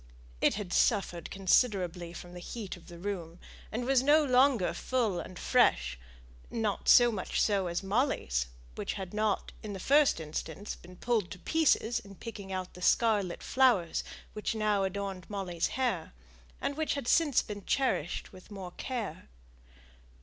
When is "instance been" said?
10.19-10.95